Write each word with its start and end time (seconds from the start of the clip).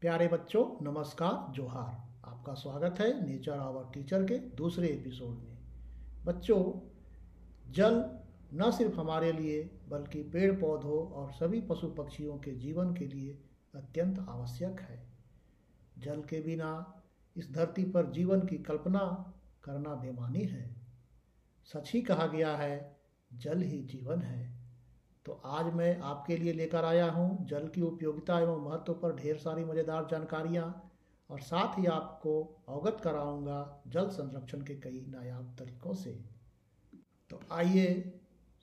प्यारे 0.00 0.28
बच्चों, 0.28 0.84
नमस्कार, 0.84 1.52
जोहार। 1.52 2.08
आपका 2.24 2.54
स्वागत 2.54 3.00
है 3.00 3.26
नेचर 3.26 3.52
आवर 3.52 3.90
टीचर 3.94 4.24
के 4.24 4.38
दूसरे 4.38 4.88
एपिसोड 4.88 5.28
में। 5.28 5.58
बच्चों, 6.24 6.80
जल 7.72 8.18
न 8.54 8.70
सिर्फ़ 8.70 8.96
हमारे 8.96 9.32
लिए, 9.32 9.80
बल्कि 9.88 10.22
पेड़ 10.22 10.60
पौधों 10.60 11.12
और 11.12 11.32
सभी 11.32 11.60
पशु 11.60 11.88
पक्षियों 11.88 12.38
के 12.38 12.50
जीवन 12.50 12.94
के 12.94 13.06
लिए 13.06 13.38
अत्यंत 13.74 14.26
आवश्यक 14.28 14.80
है। 14.80 15.06
जल 15.98 16.20
के 16.20 16.40
बिना 16.40 17.02
इस 17.36 17.52
धरती 17.52 17.84
पर 17.84 18.10
जीवन 18.10 18.40
की 18.40 18.58
कल्पना 18.58 19.34
करना 19.64 19.94
बेमानी 19.94 20.44
है। 20.44 20.76
सच 21.64 21.92
ही 21.92 22.02
कहा 22.02 22.26
गया 22.26 22.56
है, 22.56 22.96
जल 23.32 23.58
ही 23.58 23.82
जीवन 23.82 24.22
है। 24.22 24.59
तो 25.30 25.40
आज 25.46 25.66
मैं 25.74 26.00
आपके 26.00 26.36
लिए 26.36 26.52
लेकर 26.52 26.84
आया 26.84 27.10
हूँ 27.10 27.46
जल 27.46 27.66
की 27.68 27.80
उपयोगिता 27.80 28.38
एवं 28.40 28.64
महत्व 28.64 28.92
पर 28.94 29.14
ढेर 29.16 29.36
सारी 29.36 29.64
मज़ेदार 29.64 30.06
जानकारियाँ 30.10 30.64
और 31.30 31.40
साथ 31.40 31.78
ही 31.78 31.86
आपको 31.86 32.32
अवगत 32.68 33.00
कराऊँगा 33.04 33.82
जल 33.86 34.08
संरक्षण 34.08 34.62
के 34.62 34.74
कई 34.74 35.04
नायाब 35.08 35.54
तरीकों 35.58 35.94
से। 35.94 36.10
तो 37.30 37.40
आइए 37.52 37.94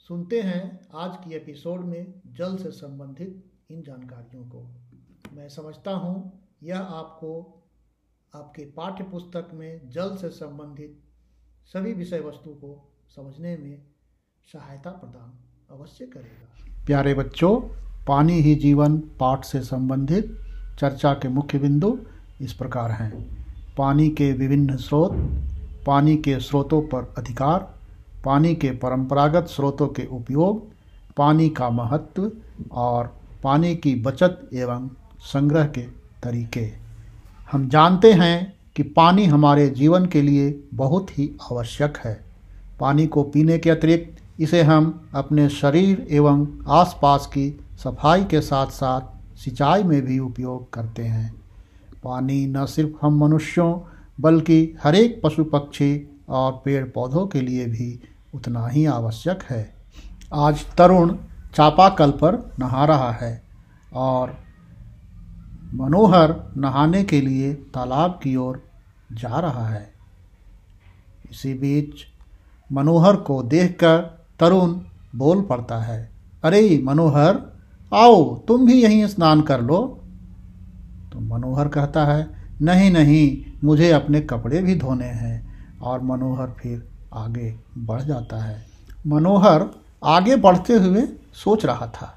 सुनते 0.09 0.41
हैं 0.41 0.87
आज 0.95 1.17
की 1.17 1.35
एपिसोड 1.35 1.85
में 1.85 2.21
जल 2.27 2.57
से 2.57 2.71
संबंधित 2.71 3.71
इन 3.71 3.83
जानकारियों 3.83 4.45
को। 4.45 4.67
मैं 5.33 5.49
समझता 5.49 5.91
हूँ 5.91 6.15
यह 6.63 6.79
आपको 6.79 7.33
आपके 8.33 8.65
पाठ्य 8.71 9.03
पुस्तक 9.03 9.51
में 9.53 9.89
जल 9.89 10.15
से 10.17 10.29
संबंधित 10.35 11.01
सभी 11.65 11.93
विषय 11.93 12.19
वस्तु 12.19 12.53
को 12.55 12.77
समझने 13.15 13.57
में 13.57 13.85
सहायता 14.53 14.91
प्रदान 14.91 15.37
अवश्य 15.71 16.05
करेगा। 16.05 16.85
प्यारे 16.85 17.13
बच्चों, 17.13 17.59
पानी 18.07 18.33
ही 18.33 18.55
जीवन 18.55 18.97
पाठ 18.97 19.45
से 19.45 19.61
संबंधित 19.61 20.37
चर्चा 20.79 21.13
के 21.13 21.27
मुख्य 21.27 21.59
बिंदु 21.59 21.99
इस 22.41 22.53
प्रकार 22.53 22.91
हैं। 22.91 23.37
पानी 23.77 24.09
के 24.09 24.33
विभिन्न 24.33 24.75
स्रोत, 24.75 25.11
पानी 25.85 26.17
के 26.17 26.39
स्रोतों 26.39 26.81
पर 26.81 27.13
अधिकार, 27.17 27.75
पानी 28.25 28.55
के 28.55 28.71
परंपरागत 28.71 29.47
स्रोतों 29.47 29.87
के 29.87 30.05
उपयोग, 30.05 30.71
पानी 31.17 31.49
का 31.49 31.69
महत्व 31.69 32.31
और 32.71 33.17
पानी 33.43 33.75
की 33.75 33.95
बचत 33.95 34.49
एवं 34.53 34.89
संग्रह 35.19 35.65
के 35.65 35.81
तरीके। 36.23 36.71
हम 37.51 37.69
जानते 37.69 38.13
हैं 38.13 38.53
कि 38.75 38.83
पानी 38.83 39.25
हमारे 39.25 39.69
जीवन 39.69 40.05
के 40.05 40.21
लिए 40.21 40.63
बहुत 40.73 41.19
ही 41.19 41.37
आवश्यक 41.51 41.97
है। 41.97 42.25
पानी 42.79 43.07
को 43.07 43.23
पीने 43.23 43.57
के 43.57 43.69
अतिरिक्त 43.69 44.23
इसे 44.39 44.61
हम 44.63 45.09
अपने 45.15 45.49
शरीर 45.49 46.07
एवं 46.09 46.47
आसपास 46.67 47.25
की 47.25 47.59
सफ़ाई 47.83 48.23
के 48.23 48.41
साथ 48.41 48.67
साथ 48.67 49.01
सिंचाई 49.37 49.83
में 49.83 50.01
भी 50.01 50.19
उपयोग 50.19 50.73
करते 50.73 51.03
हैं। 51.03 51.35
पानी 52.03 52.47
न 52.47 52.65
सिर्फ़ 52.65 53.05
हम 53.05 53.17
मनुष्यों, 53.17 53.79
बल्कि 54.21 54.75
हर 54.83 54.95
एक 54.95 55.21
पशु 55.23 55.43
पक्षी 55.43 56.09
और 56.29 56.61
पेड़ 56.65 56.85
पौधों 56.85 57.27
के 57.27 57.41
लिए 57.41 57.65
भी 57.65 57.99
उतना 58.35 58.67
ही 58.67 58.85
आवश्यक 58.85 59.43
है। 59.43 59.73
आज 60.33 60.65
तरुण 60.75 61.17
चापाकल 61.55 62.11
पर 62.11 62.55
नहा 62.59 62.85
रहा 62.85 63.11
है 63.11 63.43
और 63.93 64.37
मनोहर 65.73 66.53
नहाने 66.57 67.03
के 67.03 67.21
लिए 67.21 67.53
तालाब 67.53 68.19
की 68.23 68.35
ओर 68.35 68.63
जा 69.11 69.39
रहा 69.39 69.67
है। 69.67 69.93
इसी 71.31 71.53
बीच 71.53 71.93
मनोहर 72.71 73.15
को 73.15 73.43
देखकर 73.43 74.16
तरुण 74.39 74.79
बोल 75.15 75.41
पड़ता 75.41 75.77
है, 75.77 76.09
अरे 76.43 76.81
मनोहर, 76.83 77.39
आओ, 77.93 78.37
तुम 78.37 78.65
भी 78.65 78.83
यहीं 78.83 79.05
स्नान 79.07 79.41
कर 79.41 79.61
लो। 79.61 79.99
तो 81.13 81.19
मनोहर 81.19 81.67
कहता 81.67 82.05
है, 82.05 82.27
नहीं 82.61 82.91
नहीं, 82.91 83.51
मुझे 83.63 83.91
अपने 83.91 84.21
कपड़े 84.21 84.61
भी 84.61 84.75
धोने 84.75 85.05
हैं। 85.05 85.47
और 85.81 86.01
मनोहर 86.01 86.47
फिर 86.47 86.87
आगे 87.13 87.55
बढ़ 87.77 88.01
जाता 88.01 88.43
है। 88.43 88.65
मनोहर 89.07 89.65
आगे 90.03 90.35
बढ़ते 90.35 90.73
हुए 90.73 91.01
सोच 91.33 91.65
रहा 91.65 91.87
था, 91.87 92.13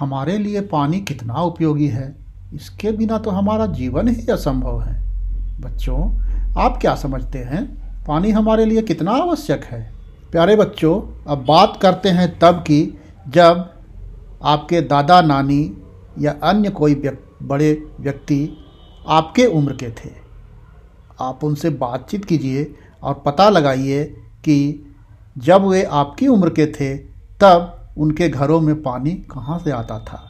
हमारे 0.00 0.38
लिए 0.38 0.60
पानी 0.60 1.00
कितना 1.00 1.34
उपयोगी 1.34 1.88
है? 1.88 2.16
इसके 2.54 2.92
बिना 2.92 3.18
तो 3.18 3.30
हमारा 3.30 3.66
जीवन 3.66 4.08
ही 4.08 4.26
असंभव 4.26 4.82
है। 4.82 5.02
बच्चों, 5.60 6.20
आप 6.58 6.78
क्या 6.80 6.94
समझते 6.94 7.38
हैं? 7.38 7.64
पानी 8.04 8.30
हमारे 8.30 8.64
लिए 8.64 8.82
कितना 8.82 9.10
आवश्यक 9.10 9.64
है? 9.64 9.99
प्यारे 10.32 10.56
बच्चों 10.56 11.24
अब 11.26 11.44
बात 11.44 11.78
करते 11.82 12.08
हैं 12.08 12.38
तब 12.38 12.54
की 12.54 12.98
जब 13.28 13.70
आपके 14.42 14.80
दादा 14.80 15.20
नानी 15.20 15.76
या 16.18 16.34
अन्य 16.42 16.70
कोई 16.70 16.94
व्यक, 16.94 17.24
बड़े 17.42 17.72
व्यक्ति 18.00 18.58
आपके 19.08 19.46
उम्र 19.46 19.72
के 19.72 19.90
थे। 19.90 20.10
आप 21.20 21.44
उनसे 21.44 21.70
बातचीत 21.70 22.24
कीजिए 22.24 22.74
और 23.02 23.14
पता 23.26 23.48
लगाइए 23.50 24.04
कि 24.44 24.86
जब 25.38 25.66
वे 25.66 25.82
आपकी 25.82 26.26
उम्र 26.26 26.50
के 26.50 26.66
थे 26.66 26.96
तब 27.40 27.88
उनके 27.98 28.28
घरों 28.28 28.60
में 28.60 28.82
पानी 28.82 29.10
कहाँ 29.10 29.58
से 29.58 29.70
आता 29.70 29.98
था। 29.98 30.28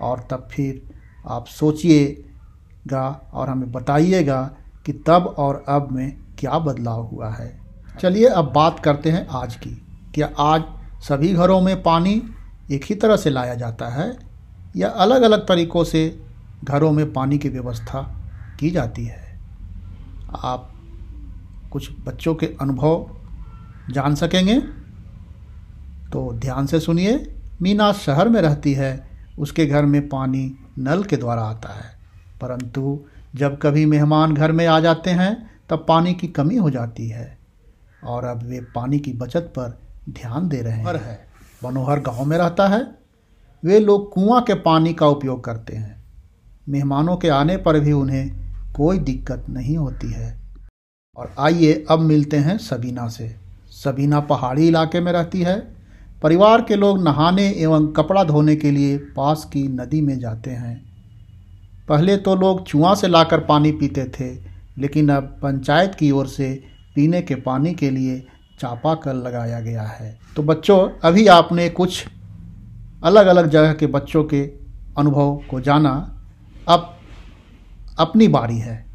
और 0.00 0.26
तब 0.30 0.48
फिर 0.50 0.82
आप 1.26 1.46
सोचिएगा 1.46 3.30
और 3.34 3.48
हमें 3.48 3.72
बताइएगा 3.72 4.42
कि 4.86 4.92
तब 4.92 5.34
और 5.38 5.64
अब 5.68 5.88
में 5.92 6.16
क्या 6.38 6.58
बदलाव 6.58 7.02
हुआ 7.02 7.30
है। 7.30 7.57
चलिए 8.00 8.26
अब 8.26 8.52
बात 8.52 8.80
करते 8.80 9.10
हैं 9.10 9.26
आज 9.26 9.54
की 9.54 9.70
क्या 10.14 10.30
आज 10.38 10.64
सभी 11.00 11.34
घरों 11.34 11.60
में 11.60 11.82
पानी 11.82 12.22
एक 12.70 12.84
ही 12.84 12.94
तरह 12.94 13.16
से 13.16 13.30
लाया 13.30 13.54
जाता 13.54 13.88
है 13.88 14.18
या 14.76 14.88
अलग 14.88 15.22
अलग 15.22 15.48
तरीक़ों 15.48 15.84
से 15.84 16.20
घरों 16.64 16.92
में 16.92 17.12
पानी 17.12 17.38
की 17.38 17.48
व्यवस्था 17.48 18.30
की 18.60 18.70
जाती 18.70 19.04
है? 19.04 19.40
आप 20.44 20.72
कुछ 21.70 21.90
बच्चों 22.04 22.34
के 22.34 22.46
अनुभव 22.60 23.10
जान 23.90 24.14
सकेंगे? 24.14 24.60
तो 26.12 26.32
ध्यान 26.32 26.66
से 26.66 26.80
सुनिए, 26.80 27.34
मीना 27.62 27.92
शहर 27.92 28.28
में 28.28 28.42
रहती 28.42 28.72
है, 28.72 29.08
उसके 29.38 29.66
घर 29.66 29.84
में 29.84 30.08
पानी 30.08 30.56
नल 30.78 31.02
के 31.02 31.16
द्वारा 31.16 31.42
आता 31.42 31.68
है। 31.68 31.98
परंतु 32.40 33.04
जब 33.34 33.58
कभी 33.62 33.86
मेहमान 33.86 34.34
घर 34.34 34.52
में 34.52 34.66
आ 34.66 34.80
जाते 34.80 35.10
हैं, 35.10 35.50
तब 35.70 35.84
पानी 35.88 36.14
की 36.14 36.28
कमी 36.28 36.56
हो 36.56 36.70
जाती 36.70 37.08
है। 37.08 37.37
और 38.08 38.24
अब 38.24 38.42
वे 38.42 38.60
पानी 38.60 38.98
की 38.98 39.12
बचत 39.12 39.40
पर 39.40 39.80
ध्यान 40.08 40.48
दे 40.48 40.62
रहे 40.62 40.72
हैं। 40.72 40.86
है। 40.86 41.28
मनोहर 41.64 42.00
गाँव 42.00 42.24
में 42.24 42.38
रहता 42.38 42.68
है। 42.68 42.98
वे 43.64 43.80
लोग 43.80 44.12
कुआँ 44.12 44.42
के 44.42 44.54
पानी 44.54 44.94
का 44.94 45.06
उपयोग 45.06 45.44
करते 45.44 45.76
हैं। 45.76 46.04
मेहमानों 46.68 47.16
के 47.16 47.28
आने 47.28 47.56
पर 47.56 47.80
भी 47.80 47.92
उन्हें 47.92 48.30
कोई 48.76 48.98
दिक्कत 48.98 49.46
नहीं 49.50 49.76
होती 49.76 50.12
है। 50.12 50.40
और 51.16 51.34
आइए 51.38 51.86
अब 51.90 51.98
मिलते 51.98 52.36
हैं 52.36 52.58
सबीना 52.58 53.08
से। 53.08 53.36
सबीना 53.70 54.20
पहाड़ी 54.20 54.68
इलाके 54.68 55.00
में 55.00 55.12
रहती 55.12 55.42
है। 55.42 55.76
परिवार 56.22 56.62
के 56.62 56.76
लोग 56.76 57.02
नहाने 57.02 57.50
एवं 57.50 57.86
कपड़ा 57.86 58.24
धोने 58.24 58.56
के 58.56 58.70
लिए 58.70 58.98
पास 58.98 59.44
की 59.44 59.68
नदी 59.68 60.00
में 60.00 60.18
जाते 60.18 60.50
हैं। 60.50 60.88
पहले 61.88 62.16
तो 62.16 62.36
लोग 62.36 62.66
चुआ 62.66 62.94
से 62.94 63.08
लाकर 63.08 63.40
पानी 63.40 63.72
पीते 63.72 64.04
थे 64.04 64.34
लेकिन 64.78 65.08
अब 65.08 65.22
पंचायत 65.42 65.94
की 65.94 66.10
ओर 66.10 66.26
से 66.26 66.64
पीने 66.98 67.22
के 67.22 67.34
पानी 67.34 67.74
के 67.74 67.90
लिए 67.90 68.20
चापा 68.20 68.74
चापाकल 68.74 69.16
लगाया 69.16 69.60
गया 69.60 69.82
है। 69.82 70.18
तो 70.36 70.42
बच्चों, 70.42 70.88
अभी 71.04 71.26
आपने 71.26 71.68
कुछ 71.68 72.06
अलग 73.04 73.26
अलग 73.26 73.50
जगह 73.50 73.72
के 73.72 73.86
बच्चों 73.86 74.24
के 74.24 74.42
अनुभव 74.98 75.40
को 75.50 75.60
जाना। 75.60 76.22
अब 76.68 76.96
अपनी 77.98 78.28
बारी 78.28 78.58
है। 78.58 78.86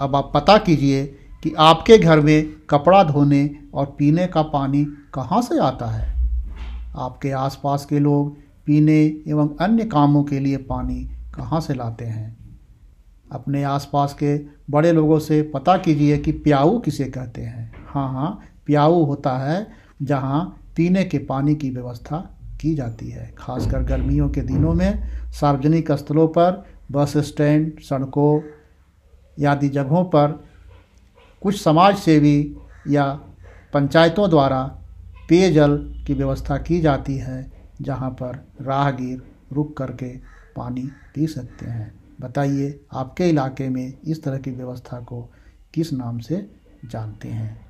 अब 0.00 0.16
आप 0.16 0.30
पता 0.34 0.58
कीजिए 0.58 1.06
कि 1.42 1.54
आपके 1.58 1.98
घर 1.98 2.20
में 2.20 2.52
कपड़ा 2.70 3.04
धोने 3.04 3.50
और 3.74 3.96
पीने 3.98 4.26
का 4.26 4.42
पानी 4.42 4.84
कहाँ 5.14 5.42
से 5.42 5.58
आता 5.58 5.86
है। 5.86 6.28
आपके 6.96 7.30
आसपास 7.30 7.86
के 7.86 7.98
लोग 7.98 8.36
पीने 8.66 9.20
एवं 9.28 9.56
अन्य 9.60 9.84
कामों 9.84 10.24
के 10.24 10.38
लिए 10.38 10.56
पानी 10.56 11.10
कहाँ 11.34 11.60
से 11.60 11.74
लाते 11.74 12.04
हैं? 12.04 12.45
अपने 13.32 13.62
आसपास 13.64 14.14
के 14.14 14.36
बड़े 14.70 14.92
लोगों 14.92 15.18
से 15.18 15.42
पता 15.54 15.76
कीजिए 15.76 16.18
कि 16.18 16.32
प्याऊ 16.32 16.78
किसे 16.78 17.04
कहते 17.04 17.42
हैं। 17.42 17.72
हाँ 17.88 18.08
हाँ 18.12 18.38
प्याऊ 18.66 19.04
होता 19.04 19.36
है 19.38 19.66
जहाँ 20.02 20.62
पीने 20.76 21.04
के 21.04 21.18
पानी 21.18 21.54
की 21.54 21.70
व्यवस्था 21.70 22.18
की 22.60 22.74
जाती 22.74 23.10
है। 23.10 23.34
खासकर 23.38 23.82
गर्मियों 23.82 24.28
के 24.28 24.40
दिनों 24.40 24.74
में 24.74 25.02
सार्वजनिक 25.32 25.92
स्थलों 25.92 26.28
पर 26.28 26.64
बस 26.92 27.16
स्टैंड, 27.16 27.80
सड़कों 27.80 29.46
आदि 29.46 29.68
जगहों 29.68 30.04
पर 30.04 30.44
कुछ 31.42 31.62
समाज 31.62 31.96
सेवी 31.96 32.56
या 32.88 33.04
पंचायतों 33.72 34.30
द्वारा 34.30 34.62
पेयजल 35.28 35.76
की 36.06 36.14
व्यवस्था 36.14 36.56
की 36.56 36.80
जाती 36.80 37.16
है, 37.16 37.52
जहाँ 37.82 38.10
पर 38.10 38.44
राहगीर 38.60 39.22
रुक 39.52 39.76
करके 39.76 40.16
पानी 40.56 40.82
पी 41.14 41.26
सकते 41.26 41.66
हैं। 41.66 41.95
बताइए, 42.20 42.80
आपके 42.92 43.28
इलाके 43.28 43.68
में 43.68 43.98
इस 44.04 44.22
तरह 44.22 44.38
की 44.38 44.50
व्यवस्था 44.50 45.00
को 45.00 45.32
किस 45.74 45.92
नाम 45.92 46.18
से 46.18 46.50
जानते 46.84 47.28
हैं? 47.28 47.66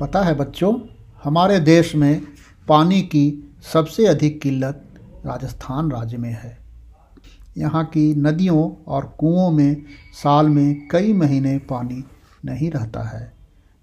पता 0.00 0.22
है 0.22 0.34
बच्चों, 0.34 0.80
हमारे 1.24 1.60
देश 1.60 1.94
में 1.94 2.22
पानी 2.68 3.02
की 3.02 3.54
सबसे 3.72 4.06
अधिक 4.06 4.40
किल्लत 4.40 4.84
राजस्थान 5.26 5.90
राज्य 5.90 6.16
में 6.16 6.32
है। 6.32 6.58
यहाँ 7.58 7.84
की 7.84 8.14
नदियों 8.14 8.84
और 8.86 9.16
कुओं 9.18 9.50
में 9.50 9.82
साल 10.22 10.48
में 10.48 10.88
कई 10.88 11.12
महीने 11.12 11.58
पानी 11.58 12.04
नहीं 12.44 12.70
रहता 12.70 13.02
है। 13.02 13.32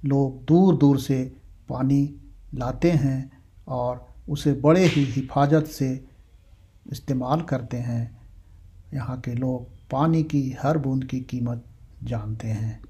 लोग 0.06 0.45
दूर 0.45 0.77
दूर 0.77 1.00
से 1.00 1.36
पानी 1.69 2.15
लाते 2.54 2.92
हैं 2.92 3.31
और 3.68 4.07
उसे 4.30 4.54
बड़े 4.54 4.86
ही 4.86 5.04
हिफाजत 5.06 5.65
से 5.65 6.06
इस्तेमाल 6.92 7.42
करते 7.42 7.77
हैं। 7.77 8.21
यहाँ 8.94 9.19
के 9.19 9.36
लोग 9.36 9.81
पानी 9.91 10.23
की, 10.23 10.55
हर 10.63 10.77
बूंद 10.77 11.03
की 11.03 11.19
कीमत 11.19 11.63
जानते 12.03 12.47
हैं। 12.47 12.81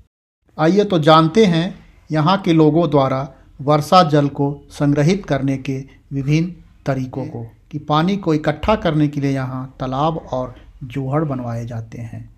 आइए 0.57 0.83
तो 0.83 0.99
जानते 0.99 1.45
हैं, 1.45 1.75
यहाँ 2.11 2.41
के 2.41 2.53
लोगों 2.53 2.89
द्वारा 2.89 3.27
वर्षा 3.61 4.03
जल 4.03 4.27
को 4.27 4.67
संग्रहित 4.71 5.25
करने 5.25 5.57
के 5.57 5.77
विभिन्न 6.13 6.53
तरीकों 6.85 7.25
को, 7.25 7.43
कि 7.71 7.79
पानी 7.79 8.17
को 8.17 8.33
इकट्ठा 8.33 8.75
करने 8.75 9.07
के 9.07 9.21
लिए 9.21 9.31
यहाँ 9.31 9.75
तालाब 9.79 10.17
और 10.17 10.55
जोहड़ 10.83 11.23
बनवाए 11.23 11.65
जाते 11.65 12.01
हैं। 12.01 12.29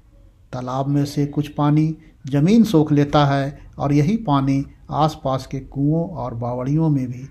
तालाब 0.53 0.87
में 0.87 1.05
से 1.05 1.25
कुछ 1.25 1.47
पानी 1.47 1.95
ज़मीन 2.29 2.63
सोख 2.63 2.91
लेता 2.91 3.25
है 3.25 3.59
और 3.79 3.93
यही 3.93 4.17
पानी 4.17 4.63
आसपास 4.91 5.47
के 5.47 5.59
कुओं 5.59 6.07
और 6.09 6.33
बावड़ियों 6.33 6.89
में 6.89 7.07
भी 7.07 7.23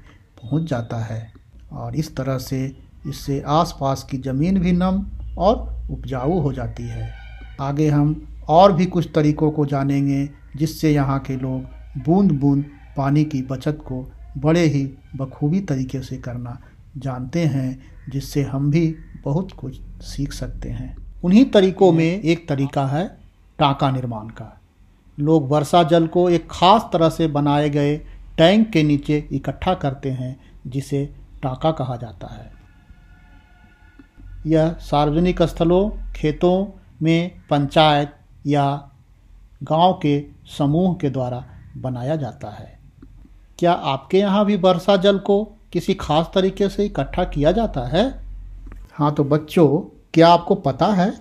पहुँच 0.42 0.62
जाता 0.62 0.96
है। 0.96 1.32
और 1.72 1.96
इस 1.96 2.14
तरह 2.16 2.38
से 2.38 2.64
इससे 3.08 3.40
आसपास 3.46 4.02
की 4.10 4.18
ज़मीन 4.18 4.58
भी 4.60 4.72
नम 4.72 5.04
और 5.38 5.86
उपजाऊ 5.90 6.40
हो 6.40 6.52
जाती 6.52 6.82
है। 6.82 7.21
आगे 7.62 7.88
हम 7.88 8.28
और 8.48 8.72
भी 8.72 8.86
कुछ 8.86 9.08
तरीकों 9.14 9.50
को 9.50 9.66
जानेंगे, 9.66 10.28
जिससे 10.56 10.92
यहाँ 10.92 11.18
के 11.20 11.36
लोग 11.36 12.02
बूंद 12.04 12.32
बूंद 12.32 12.64
पानी 12.96 13.24
की 13.24 13.42
बचत 13.42 13.78
को 13.86 14.12
बड़े 14.38 14.60
ही 14.60 14.84
बखूबी 15.16 15.60
तरीके 15.60 16.00
से 16.02 16.16
करना 16.16 16.58
जानते 16.96 17.44
हैं, 17.44 17.78
जिससे 18.10 18.42
हम 18.42 18.70
भी 18.70 18.94
बहुत 19.24 19.52
कुछ 19.52 19.80
सीख 20.02 20.32
सकते 20.32 20.68
हैं। 20.68 20.96
उन्हीं 21.24 21.44
तरीकों 21.44 21.92
में 21.92 22.20
एक 22.22 22.48
तरीका 22.48 22.86
है 22.86 23.18
टाँका 23.58 23.90
निर्माण 23.90 24.28
का। 24.28 24.60
लोग 25.20 25.48
वर्षा 25.48 25.82
जल 25.82 26.06
को 26.06 26.30
एक 26.30 26.48
खास 26.50 26.88
तरह 26.92 27.08
से 27.08 27.26
बनाए 27.26 27.70
गए 27.70 27.96
टैंक 28.38 28.70
के 28.70 28.82
नीचे 28.82 29.28
इकट्ठा 29.32 29.74
करते 29.74 30.10
हैं, 30.10 30.36
जिसे 30.66 31.14
टाँका 31.42 31.70
कहा 31.70 31.96
जाता 31.96 32.26
है। 32.26 32.52
यह 34.46 34.68
सार्वजनिक 34.68 35.42
स्थलों, 35.42 35.90
खेतों 36.12 36.81
में 37.02 37.30
पंचायत 37.50 38.14
या 38.46 38.90
गाँव 39.62 39.92
के 40.02 40.20
समूह 40.58 40.94
के 40.94 41.10
द्वारा 41.10 41.44
बनाया 41.76 42.16
जाता 42.16 42.50
है। 42.50 42.78
क्या 43.58 43.72
आपके 43.72 44.18
यहाँ 44.18 44.44
भी 44.44 44.56
वर्षा 44.56 44.96
जल 44.96 45.18
को 45.18 45.44
किसी 45.72 45.94
खास 45.94 46.30
तरीके 46.34 46.68
से 46.68 46.84
इकट्ठा 46.84 47.24
किया 47.24 47.52
जाता 47.52 47.80
है? 47.80 48.22
हाँ 48.92 49.14
तो 49.14 49.24
बच्चों, 49.24 49.68
क्या 50.14 50.28
आपको 50.28 50.54
पता 50.54 50.86
है 50.86 51.12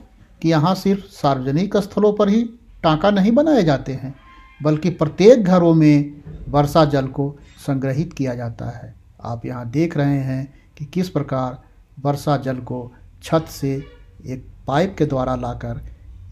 कि 0.41 0.49
यहाँ 0.49 0.75
सिर्फ़ 0.75 1.05
सार्वजनिक 1.05 1.77
स्थलों 1.77 2.13
पर 2.13 2.29
ही 2.29 2.43
टाँका 2.83 3.11
नहीं 3.11 3.31
बनाए 3.31 3.63
जाते 3.63 3.93
हैं, 3.93 4.15
बल्कि 4.63 4.89
प्रत्येक 4.89 5.43
घरों 5.43 5.73
में 5.73 6.21
वर्षा 6.49 6.85
जल 6.85 7.07
को 7.07 7.35
संग्रहित 7.67 8.13
किया 8.13 8.35
जाता 8.35 8.69
है? 8.69 8.93
आप 9.23 9.45
यहाँ 9.45 9.69
देख 9.69 9.97
रहे 9.97 10.19
हैं 10.19 10.53
कि 10.77 10.85
किस 10.85 11.09
प्रकार 11.09 11.61
वर्षा 12.01 12.37
जल 12.37 12.57
को 12.57 12.91
छत 13.23 13.45
से 13.49 14.00
एक 14.23 14.45
पाइप 14.67 14.95
के 14.97 15.05
द्वारा 15.05 15.35
लाकर 15.35 15.81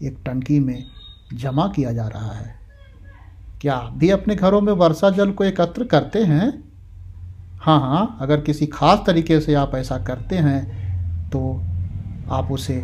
एक 0.02 0.18
टंकी 0.26 0.58
में 0.60 0.84
जमा 1.34 1.66
किया 1.66 1.92
जा 1.92 2.06
रहा 2.08 2.32
है। 2.32 2.54
क्या 3.60 3.74
आप 3.74 3.92
भी 3.92 4.10
अपने 4.10 4.34
घरों 4.34 4.60
में 4.60 4.72
वर्षा 4.74 5.10
जल 5.10 5.32
को 5.32 5.44
एकत्र 5.44 5.84
करते 5.84 6.22
हैं? 6.24 6.48
हाँ 7.56 7.80
हाँ 7.80 8.18
अगर 8.20 8.40
किसी 8.40 8.66
खास 8.66 9.02
तरीके 9.06 9.40
से 9.40 9.54
आप 9.54 9.74
ऐसा 9.74 9.98
करते 9.98 10.36
हैं 10.38 11.30
तो 11.30 11.40
आप 12.30 12.52
उसे 12.52 12.80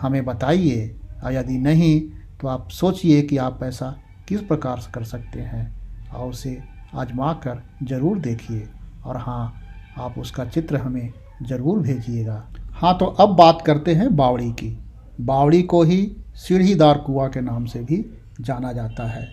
हमें 0.00 0.24
बताइए। 0.24 0.94
और 1.24 1.32
यदि 1.32 1.58
नहीं 1.58 2.00
तो 2.40 2.48
आप 2.48 2.68
सोचिए 2.70 3.22
कि 3.22 3.36
आप 3.36 3.62
ऐसा 3.62 3.90
किस 4.28 4.40
प्रकार 4.42 4.80
से 4.80 4.90
कर 4.92 5.04
सकते 5.04 5.40
हैं। 5.40 6.10
और 6.10 6.28
उसे 6.28 6.58
आजमा 6.94 7.32
कर 7.44 7.62
ज़रूर 7.82 8.18
देखिए। 8.18 8.68
और 9.04 9.16
हाँ 9.16 9.54
आप 9.98 10.18
उसका 10.18 10.44
चित्र 10.44 10.76
हमें 10.76 11.12
ज़रूर 11.42 11.78
भेजिएगा। 11.78 12.44
हाँ 12.78 12.96
तो 12.98 13.06
अब 13.06 13.28
बात 13.28 13.62
करते 13.62 13.94
हैं 13.94 14.16
बावड़ी 14.16 14.50
की। 14.50 14.78
बावड़ी 15.20 15.62
को 15.62 15.82
ही 15.82 16.16
सीढ़ीदार 16.34 16.98
कुआँ 16.98 17.28
के 17.28 17.40
नाम 17.40 17.64
से 17.64 17.78
भी 17.78 17.96
जाना 18.40 18.72
जाता 18.72 19.06
है। 19.08 19.28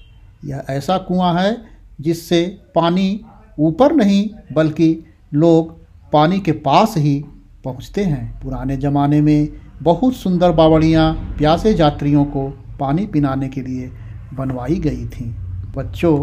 यह 0.45 0.63
ऐसा 0.69 0.97
कुआँ 0.97 1.33
है 1.33 1.57
जिससे 2.01 2.45
पानी 2.75 3.21
ऊपर 3.59 3.93
नहीं, 3.93 4.29
बल्कि 4.53 5.05
लोग 5.33 5.71
पानी 6.13 6.39
के 6.39 6.51
पास 6.51 6.93
ही 6.97 7.25
पहुँचते 7.65 8.03
हैं। 8.03 8.39
पुराने 8.41 8.77
ज़माने 8.77 9.21
में 9.21 9.49
बहुत 9.81 10.15
सुंदर 10.15 10.51
बावड़ियाँ 10.51 11.13
प्यासे 11.37 11.75
यात्रियों 11.75 12.25
को 12.25 12.47
पानी 12.79 13.05
पिलाने 13.05 13.49
के 13.49 13.61
लिए 13.61 13.91
बनवाई 14.33 14.75
गई 14.75 15.05
थीं। 15.05 15.29
बच्चों, 15.75 16.17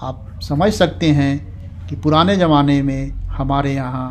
आप 0.00 0.40
समझ 0.42 0.72
सकते 0.72 1.10
हैं 1.10 1.86
कि 1.86 1.96
पुराने 1.96 2.36
ज़माने 2.36 2.82
में 2.82 3.10
हमारे 3.10 3.74
यहाँ 3.74 4.08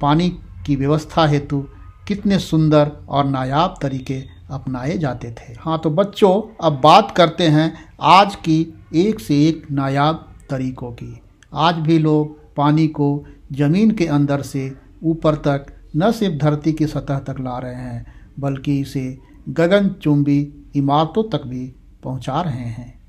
पानी 0.00 0.32
की 0.66 0.76
व्यवस्था 0.76 1.26
हेतु 1.26 1.64
कितने 2.08 2.38
सुंदर 2.38 2.90
और 3.08 3.24
नायाब 3.24 3.74
तरीके 3.82 4.22
अपनाए 4.50 4.98
जाते 4.98 5.30
थे। 5.30 5.52
हाँ 5.60 5.78
तो 5.78 5.90
बच्चों, 5.90 6.56
अब 6.62 6.80
बात 6.80 7.10
करते 7.10 7.48
हैं 7.48 7.72
आज 8.00 8.34
की 8.34 8.74
एक 8.94 9.20
से 9.20 9.48
एक 9.48 9.70
नायाब 9.70 10.28
तरीकों 10.50 10.90
की। 10.92 11.20
आज 11.54 11.74
भी 11.74 11.98
लोग 11.98 12.54
पानी 12.56 12.88
को 12.88 13.24
ज़मीन 13.52 13.90
के 13.90 14.06
अंदर 14.06 14.42
से 14.42 14.76
ऊपर 15.04 15.34
तक 15.34 15.66
न 15.96 16.12
सिर्फ़ 16.12 16.36
धरती 16.36 16.72
की 16.72 16.86
सतह 16.86 17.18
तक 17.18 17.40
ला 17.40 17.58
रहे 17.58 17.74
हैं, 17.74 18.06
बल्कि 18.40 18.80
इसे 18.80 19.18
गगनचुंबी 19.48 20.70
इमारतों 20.76 21.22
तक 21.30 21.46
भी 21.46 21.74
पहुँचा 22.02 22.40
रहे 22.40 22.68
हैं। 22.68 23.02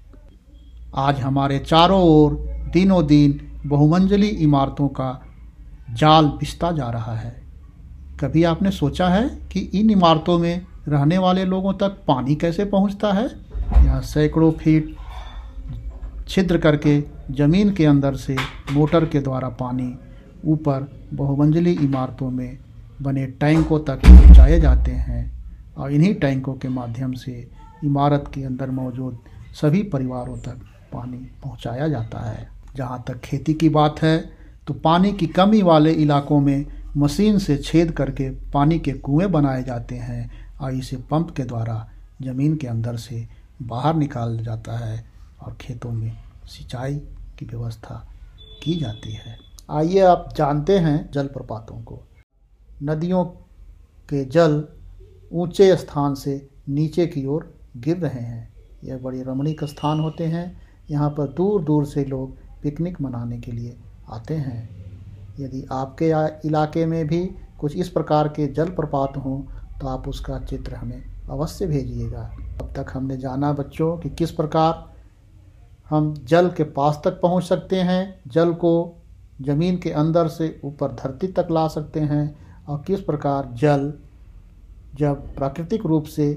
आज 0.96 1.20
हमारे 1.20 1.60
चारों 1.60 2.02
ओर 2.02 2.34
दिनों 2.74 3.06
दिन 3.08 3.40
बहुमंजिली 3.66 4.28
इमारतों 4.28 4.88
का 4.88 5.22
जाल 5.94 6.26
बिछता 6.26 6.72
जा 6.72 6.90
रहा 6.90 7.16
है। 7.16 7.43
कभी 8.24 8.44
आपने 8.44 8.72
सोचा 8.72 9.08
है 9.08 9.28
कि 9.52 9.60
इन 9.60 9.90
इमारतों 9.90 10.38
में 10.40 10.66
रहने 10.88 11.18
वाले 11.18 11.44
लोगों 11.46 11.74
तक 11.74 11.98
पानी 12.08 12.36
कैसे 12.36 12.66
पहुँचता 12.66 13.12
है? 13.14 13.26
यहाँ 13.78 14.02
सैकड़ों 14.02 14.52
फीट 14.52 14.96
छिद्र 16.28 16.58
करके 16.58 17.00
ज़मीन 17.32 17.74
के 17.74 17.86
अंदर 17.86 18.16
से 18.16 18.36
मोटर 18.72 19.06
के 19.06 19.20
द्वारा 19.20 19.50
पानी 19.50 19.94
ऊपर 20.46 20.88
बहुमंजिली 21.14 21.72
इमारतों 21.72 22.30
में 22.30 22.58
बने 23.02 23.26
टैंकों 23.26 23.80
तक 23.80 24.06
पहुँचाए 24.06 24.60
जाते 24.60 24.92
हैं 24.92 25.22
और 25.78 25.92
इन्हीं 25.92 26.14
टैंकों 26.16 26.54
के 26.54 26.70
माध्यम 26.70 27.14
से 27.14 27.50
इमारत 27.84 28.32
के 28.34 28.44
अंदर 28.44 28.70
मौजूद 28.72 29.18
सभी 29.62 29.82
परिवारों 29.84 30.38
तक 30.38 30.62
पानी 30.94 31.18
पहुँचाया 31.44 31.88
जाता 31.88 32.20
है। 32.20 32.48
जहाँ 32.76 33.04
तक 33.08 33.20
खेती 33.20 33.54
की 33.54 33.70
बात 33.70 34.02
है 34.02 34.18
तो 34.68 34.74
पानी 34.74 35.12
की 35.14 35.28
कमी 35.28 35.62
वाले 35.62 35.92
इलाकों 35.92 36.40
में 36.40 36.66
मशीन 36.98 37.38
से 37.40 37.58
छेद 37.58 37.92
करके 37.92 38.30
पानी 38.30 38.80
के 38.80 38.92
कुएँ 38.92 39.28
बनाए 39.28 39.64
जाते 39.64 39.96
हैं। 39.96 40.44
और 40.62 40.74
इसे 40.74 40.98
पंप 40.98 41.32
के 41.32 41.44
द्वारा 41.44 41.90
ज़मीन 42.22 42.56
के 42.56 42.68
अंदर 42.68 42.96
से 42.96 43.28
बाहर 43.62 43.96
निकाल 43.96 44.38
जाता 44.38 44.78
है 44.78 45.06
और 45.42 45.54
खेतों 45.54 45.92
में 45.92 46.18
सिंचाई 46.46 46.96
की 47.40 47.46
व्यवस्था 47.46 48.10
की 48.64 48.76
जाती 48.76 49.14
है। 49.14 49.38
आइए 49.72 50.00
आप 50.00 50.34
जानते 50.38 50.80
हैं 50.80 51.12
जलप्रपातों 51.12 51.82
को। 51.82 52.02
नदियों 52.84 53.26
के 54.10 54.26
जल 54.26 54.68
ऊँचे 55.34 55.76
स्थान 55.76 56.16
से 56.16 56.50
नीचे 56.70 57.08
की 57.08 57.26
ओर 57.26 57.56
गिर 57.78 57.98
रहे 57.98 58.22
हैं। 58.22 58.54
यह 58.84 58.98
बड़े 58.98 59.24
रमणीक 59.24 59.64
स्थान 59.64 60.00
होते 60.00 60.24
हैं। 60.24 60.62
यहाँ 60.92 61.10
पर 61.10 61.28
दूर 61.28 61.64
दूर 61.64 61.86
से 61.86 62.06
लोग 62.06 62.38
पिकनिक 62.62 63.02
मनाने 63.02 63.40
के 63.40 63.52
लिए 63.52 63.78
आते 64.10 64.34
हैं। 64.34 64.83
यदि 65.40 65.66
आपके 65.72 66.10
इलाके 66.48 66.86
में 66.86 67.06
भी 67.08 67.26
कुछ 67.60 67.76
इस 67.76 67.90
प्रकार 67.90 68.28
के 68.28 68.48
जलप्रपात 68.50 69.18
हों 69.18 69.40
तो 69.80 69.88
आप 69.88 70.08
उसका 70.08 70.40
चित्र 70.40 70.76
हमें 70.76 71.02
अवश्य 71.30 71.66
भेजिएगा। 71.68 72.22
अब 72.62 72.74
तक 72.76 72.92
हमने 72.94 73.18
जाना 73.18 73.52
बच्चों 73.54 73.98
कि 73.98 74.10
किस 74.10 74.32
प्रकार 74.32 74.92
हम 75.90 76.14
जल 76.26 76.50
के 76.50 76.64
पास 76.64 77.02
तक 77.06 77.20
पहुँच 77.22 77.44
सकते 77.44 77.80
हैं, 77.82 78.22
जल 78.28 78.54
को 78.54 78.96
ज़मीन 79.42 79.78
के 79.78 79.92
अंदर 79.92 80.28
से 80.28 80.60
ऊपर 80.66 80.92
धरती 80.94 81.28
तक 81.30 81.48
ला 81.52 81.68
सकते 81.68 82.00
हैं 82.02 82.36
और 82.66 82.84
किस 82.88 83.02
प्रकार 83.02 83.50
जल 83.54 83.92
जब 84.96 85.34
प्राकृतिक 85.36 85.86
रूप 85.86 86.06
से 86.08 86.28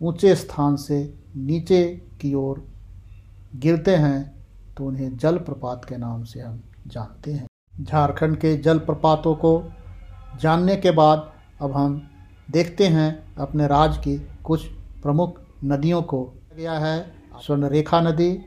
ऊँचे 0.00 0.34
स्थान 0.36 0.76
से 0.78 1.02
नीचे 1.36 1.84
की 2.20 2.34
ओर 2.34 2.64
गिरते 3.56 3.96
हैं 3.96 4.20
तो 4.76 4.84
उन्हें 4.84 5.16
जल 5.16 5.38
प्रपात 5.40 5.84
के 5.84 5.96
नाम 5.96 6.24
से 6.24 6.40
हम 6.40 6.60
जानते 6.86 7.32
हैं। 7.32 7.46
झारखंड 7.80 8.36
के 8.36 8.56
जल 8.56 8.78
प्रपातों 8.78 9.34
को 9.34 9.52
जानने 10.40 10.76
के 10.76 10.90
बाद 10.90 11.30
अब 11.60 11.72
हम 11.72 12.00
देखते 12.50 12.86
हैं 12.86 13.34
अपने 13.36 13.66
राज्य 13.66 14.00
की 14.00 14.16
कुछ 14.44 14.64
प्रमुख 15.02 15.40
नदियों 15.64 16.02
को। 16.02 16.22
गया 16.56 16.72
है 16.72 17.12
स्वर्णरेखा 17.46 18.00
नदी 18.00 18.38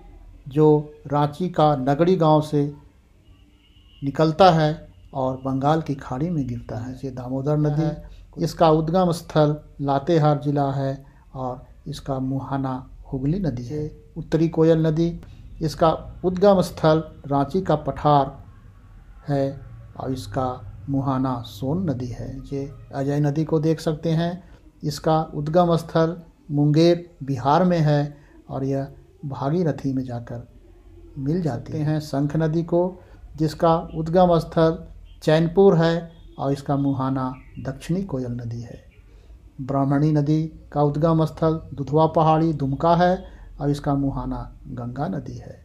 जो 0.48 0.68
रांची 1.08 1.50
का 1.50 1.76
नगड़ी 1.76 2.16
गाँव 2.16 2.42
से 2.42 2.64
निकलता 4.02 4.50
है 4.52 4.88
और 5.14 5.36
बंगाल 5.36 5.82
की 5.82 5.96
खाड़ी 5.96 6.30
में 6.30 6.46
गिरता 6.48 6.78
है। 6.78 6.94
ये 7.04 7.12
दामोदर 7.12 7.58
नदी 7.58 8.44
इसका 8.44 8.70
उद्गम 8.70 9.12
स्थल 9.12 9.56
लातेहार 9.82 10.40
जिला 10.40 10.72
है 10.72 11.06
और 11.36 11.66
इसका 11.88 12.20
मुहाना 12.20 12.76
हुगली 13.14 13.40
नदी 13.40 13.66
है। 13.66 13.90
उत्तरी 14.18 14.48
कोयल 14.50 14.86
नदी 14.88 15.10
इसका 15.62 15.92
उद्गम 16.26 16.62
स्थल 16.62 17.04
रांची 17.28 17.62
का 17.62 17.76
पठार 17.76 18.43
है 19.28 19.60
और 19.98 20.12
इसका 20.12 20.62
मुहाना 20.90 21.42
सोन 21.42 21.90
नदी 21.90 22.08
है। 22.08 22.30
ये 22.54 22.70
अजय 22.96 23.20
नदी 23.20 23.44
को 23.44 23.60
देख 23.60 23.80
सकते 23.80 24.10
हैं। 24.10 24.44
इसका 24.84 25.22
उद्गम 25.22 25.76
स्थल 25.76 26.22
मुंगेर 26.52 27.10
बिहार 27.24 27.64
में 27.64 27.80
है 27.80 28.18
और 28.50 28.64
यह 28.64 28.88
भागीरथी 29.26 29.94
में 29.94 30.04
जाकर 30.04 30.48
मिल 31.18 31.42
जाते 31.42 31.78
हैं। 31.78 32.00
शंख 32.00 32.36
नदी 32.38 32.64
को 32.64 33.00
जिसका 33.38 33.76
उद्गम 33.96 34.38
स्थल 34.40 34.78
चैनपुर 35.24 35.78
है 35.78 36.12
और 36.40 36.52
इसका 36.52 36.76
मुहाना 36.76 37.34
दक्षिणी 37.66 38.04
कोयल 38.04 38.32
नदी 38.32 38.62
है। 38.62 38.84
ब्राह्मणी 39.62 40.12
नदी 40.12 40.44
का 40.72 40.82
उद्गम 40.82 41.26
स्थल 41.26 41.62
दुधवा 41.74 42.06
पहाड़ी 42.08 42.54
दुमका 42.54 42.96
है 42.96 43.26
और 43.62 43.70
इसका 43.70 43.96
मुहाना 43.96 44.60
गंगा 44.68 45.08
नदी 45.08 45.38
है। 45.38 45.63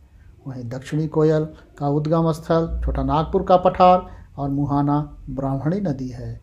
वहीं 0.49 0.69
दक्षिणी 0.69 1.07
कोयल 1.09 1.45
का 1.79 1.89
उद्गम 1.89 2.31
स्थल 2.33 2.81
छोटा 2.85 3.03
नागपुर 3.03 3.43
का 3.43 3.57
पठार 3.57 4.07
और 4.39 4.49
मुहाना 4.49 5.01
ब्राह्मणी 5.31 5.81
नदी 5.81 6.09
है। 6.09 6.41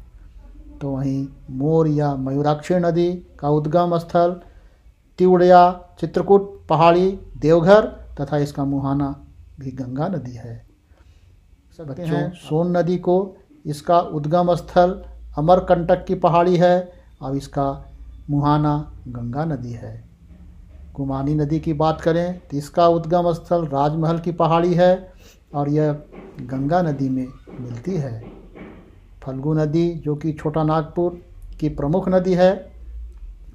तो 0.81 0.89
वहीं 0.89 1.27
मोर 1.51 1.87
या 1.87 2.15
मयूराक्षी 2.15 2.75
नदी 2.75 3.11
का 3.39 3.49
उद्गम 3.49 3.97
स्थल 3.97 4.39
तिवड़िया 5.19 5.61
चित्रकूट 5.99 6.67
पहाड़ी 6.69 7.11
देवघर 7.37 7.85
तथा 8.21 8.37
इसका 8.37 8.65
मुहाना 8.65 9.15
भी 9.59 9.71
गंगा 9.71 10.07
नदी 10.07 10.31
है। 10.31 10.65
सकते 11.77 12.03
हैं। 12.03 12.31
सोन 12.33 12.77
नदी 12.77 12.97
को 12.97 13.35
इसका 13.65 13.99
उद्गम 13.99 14.55
स्थल 14.55 15.01
अमरकंटक 15.37 16.05
की 16.05 16.15
पहाड़ी 16.15 16.57
है 16.57 16.93
और 17.21 17.35
इसका 17.35 17.85
मुहाना 18.29 18.91
गंगा 19.07 19.45
नदी 19.45 19.71
है। 19.71 20.04
कुमानी 20.95 21.33
नदी 21.35 21.59
की 21.59 21.73
बात 21.75 22.01
करें 22.01 22.39
तो 22.41 22.57
इसका 22.57 22.87
उद्गम 22.89 23.31
स्थल 23.33 23.65
राजमहल 23.67 24.19
की 24.19 24.31
पहाड़ी 24.33 24.73
है 24.73 24.91
और 25.53 25.69
यह 25.69 25.91
गंगा 26.43 26.81
नदी 26.81 27.09
में 27.09 27.27
मिलती 27.59 27.95
है। 27.95 28.19
फल्गु 29.23 29.53
नदी, 29.53 29.89
जो 29.95 30.15
कि 30.15 30.31
छोटा 30.33 30.63
नागपुर 30.63 31.21
की 31.59 31.69
प्रमुख 31.71 32.09
नदी 32.09 32.33
है, 32.33 32.51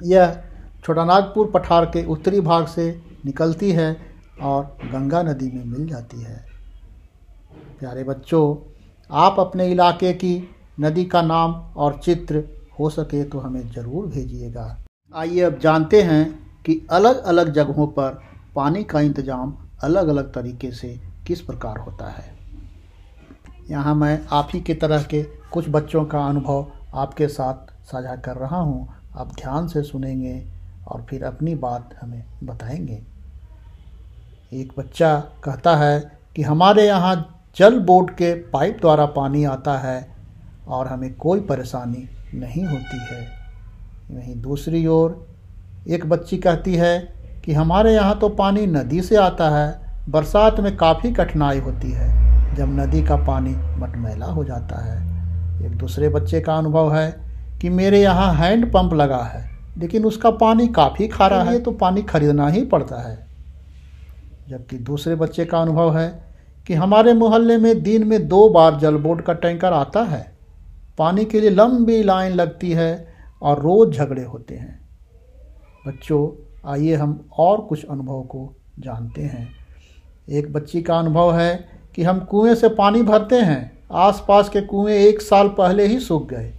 यह 0.02 0.42
छोटा 0.85 1.04
नागपुर 1.04 1.50
पठार 1.50 1.85
के 1.87 2.04
उत्तरी 2.06 2.40
भाग 2.42 2.66
से 2.66 2.90
निकलती 3.26 3.70
है 3.73 3.97
और 4.42 4.64
गंगा 4.85 5.23
नदी 5.23 5.50
में 5.50 5.64
मिल 5.66 5.87
जाती 5.87 6.23
है। 6.23 6.44
प्यारे 7.80 8.04
बच्चों, 8.04 8.56
आप 9.11 9.40
अपने 9.40 9.70
इलाके 9.70 10.12
की 10.14 10.37
नदी 10.80 11.04
का 11.04 11.23
नाम 11.23 11.52
और 11.76 11.99
चित्र 12.04 12.44
हो 12.78 12.90
सके 12.90 13.23
तो 13.25 13.38
हमें 13.38 13.70
ज़रूर 13.70 14.06
भेजिएगा। 14.06 14.76
आइए 15.14 15.40
अब 15.40 15.59
जानते 15.59 16.02
हैं 16.02 16.25
कि 16.64 16.81
अलग 16.90 17.23
अलग 17.25 17.52
जगहों 17.52 17.87
पर 17.88 18.21
पानी 18.57 18.85
का 18.85 19.00
इंतज़ाम 19.00 19.57
अलग 19.83 20.09
अलग 20.09 20.33
तरीके 20.33 20.71
से 20.73 20.88
किस 21.26 21.40
प्रकार 21.40 21.79
होता 21.79 22.11
है। 22.11 22.25
यहाँ 23.71 23.95
मैं 23.95 24.21
आप 24.33 24.49
ही 24.55 24.61
की 24.61 24.75
तरह 24.75 25.02
के 25.02 25.23
कुछ 25.52 25.69
बच्चों 25.69 26.05
का 26.05 26.25
अनुभव 26.26 26.73
आपके 26.95 27.29
साथ 27.29 27.73
साझा 27.85 28.17
कर 28.17 28.37
रहा 28.37 28.57
हूँ। 28.57 28.88
आप 29.17 29.33
ध्यान 29.35 29.69
से 29.69 29.83
सुनेंगे 29.83 30.43
और 30.88 31.07
फिर 31.11 31.25
अपनी 31.25 31.55
बात 31.55 31.95
हमें 32.00 32.23
बताएँगे। 32.45 33.02
एक 34.52 34.73
बच्चा 34.79 35.14
कहता 35.45 35.76
है 35.76 36.00
कि 36.37 36.43
हमारे 36.43 36.87
यहाँ 36.87 37.17
जल 37.57 37.79
बोर्ड 37.79 38.11
के 38.11 38.35
पाइप 38.50 38.79
द्वारा 38.81 39.07
पानी 39.07 39.45
आता 39.45 39.76
है 39.79 40.14
और 40.69 40.87
हमें 40.87 41.14
कोई 41.14 41.40
परेशानी 41.40 42.09
नहीं 42.35 42.64
होती 42.64 42.99
है। 43.05 43.21
वहीं 44.11 44.40
दूसरी 44.40 44.87
ओर 44.87 45.26
एक 45.89 46.09
बच्ची 46.09 46.37
कहती 46.37 46.75
है 46.75 46.99
कि 47.45 47.53
हमारे 47.53 47.93
यहाँ 47.93 48.19
तो 48.19 48.29
पानी 48.29 48.67
नदी 48.67 49.01
से 49.03 49.17
आता 49.17 49.49
है 49.51 49.81
बरसात 50.09 50.61
में 50.61 50.77
काफ़ी 50.77 51.13
कठिनाई 51.13 51.59
होती 51.59 51.91
है। 51.91 52.09
जब 52.57 52.79
नदी 52.81 53.03
का 53.03 53.17
पानी 53.17 53.51
मटमैला 53.81 54.27
हो 54.27 54.45
जाता 54.45 54.85
है। 54.85 55.67
एक 55.67 55.77
दूसरे 55.79 56.09
बच्चे 56.09 56.41
का 56.41 56.55
अनुभव 56.55 56.95
है 56.95 57.11
कि 57.61 57.69
मेरे 57.69 58.01
यहाँ 58.03 58.33
हैंड 58.35 58.73
पंप 58.73 58.95
लगा 58.95 59.23
है 59.25 59.49
लेकिन 59.79 60.05
उसका 60.05 60.31
पानी 60.31 60.67
काफ़ी 60.69 61.09
खारा 61.09 61.43
है। 61.43 61.59
तो 61.59 61.73
पानी 61.73 62.03
खरीदना 62.03 62.49
ही 62.49 62.65
पड़ता 62.65 63.01
है। 63.09 63.19
जबकि 64.49 64.79
दूसरे 64.79 65.15
बच्चे 65.15 65.45
का 65.45 65.59
अनुभव 65.59 65.97
है 65.99 66.09
कि 66.67 66.75
हमारे 66.75 67.15
मोहल्ले 67.15 67.57
में 67.57 67.83
दिन 67.83 68.07
में 68.07 68.29
दो 68.29 68.49
बार 68.49 68.79
जल 68.79 68.97
बोर्ड 68.97 69.23
का 69.23 69.33
टैंकर 69.33 69.73
आता 69.73 70.03
है। 70.03 70.27
पानी 70.99 71.25
के 71.25 71.41
लिए 71.41 71.51
लंबी 71.51 72.03
लाइन 72.03 72.33
लगती 72.33 72.73
है 72.73 73.09
और 73.43 73.61
रोज़ 73.61 73.91
झगड़े 73.91 74.25
होते 74.25 74.55
हैं। 74.55 74.80
बच्चों, 75.87 76.47
आइए 76.71 76.95
हम 76.95 77.29
और 77.39 77.61
कुछ 77.61 77.85
अनुभव 77.85 78.23
को 78.23 78.55
जानते 78.79 79.23
हैं। 79.23 79.49
एक 80.31 80.53
बच्ची 80.53 80.83
का 80.83 80.99
अनुभव 80.99 81.35
है 81.35 81.69
कि 81.95 82.03
हम 82.03 82.21
कुएँ 82.21 82.55
से 82.55 82.69
पानी 82.69 83.03
भरते 83.03 83.37
हैं। 83.37 83.79
आसपास 83.93 84.49
के 84.49 84.61
कुएँ 84.61 84.95
एक 84.95 85.23
साल 85.23 85.49
पहले 85.49 85.87
ही 85.87 86.01
सूख 86.01 86.29
गए। 86.29 86.55